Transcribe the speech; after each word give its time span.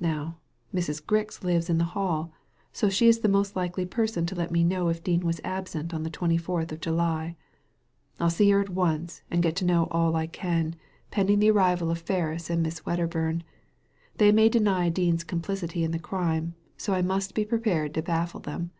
Now, 0.00 0.36
Mrs. 0.74 1.02
Grix 1.02 1.42
lives 1.42 1.70
in 1.70 1.78
the 1.78 1.86
Hall, 1.96 2.30
so 2.74 2.90
she 2.90 3.08
is 3.08 3.20
the 3.20 3.26
most 3.30 3.56
likely 3.56 3.86
person 3.86 4.26
to 4.26 4.34
let 4.34 4.50
me 4.50 4.62
know 4.62 4.90
if 4.90 5.02
Dean 5.02 5.20
was 5.20 5.40
absent 5.44 5.94
on 5.94 6.02
the 6.02 6.10
twenty 6.10 6.36
fourth 6.36 6.72
of 6.72 6.80
July. 6.82 7.36
I'll 8.20 8.28
see 8.28 8.50
her 8.50 8.60
at 8.60 8.68
once 8.68 9.22
and 9.30 9.42
get 9.42 9.56
to 9.56 9.64
know 9.64 9.88
all 9.90 10.14
I 10.14 10.26
can. 10.26 10.72
Digitized 10.72 10.72
by 10.74 10.74
Google 10.74 10.76
FOUND 10.76 10.76
AT 10.76 10.76
LAST 10.76 11.10
219 11.10 11.10
pending 11.26 11.38
the 11.38 11.50
arrival 11.50 11.90
of 11.90 11.98
Ferris 12.00 12.50
and 12.50 12.62
Miss 12.62 12.80
Wedderbum. 12.84 13.42
They 14.18 14.30
may 14.30 14.48
deny 14.50 14.88
Dean's 14.90 15.24
complicity 15.24 15.84
in 15.84 15.90
the 15.92 15.98
crime, 15.98 16.54
so 16.76 16.92
I 16.92 17.00
must 17.00 17.34
be 17.34 17.46
prepared 17.46 17.94
to 17.94 18.02
baffle 18.02 18.40
them.' 18.40 18.72